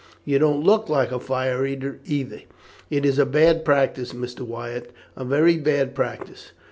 You 0.25 0.39
don't 0.39 0.63
look 0.63 0.89
like 0.89 1.11
a 1.11 1.19
fire 1.19 1.63
eater 1.63 1.99
either. 2.05 2.41
It 2.89 3.05
is 3.05 3.19
a 3.19 3.23
bad 3.27 3.63
practice, 3.63 4.13
Mr. 4.13 4.39
Wyatt, 4.41 4.91
a 5.15 5.23
very 5.23 5.57
bad 5.59 5.93
practice. 5.93 6.53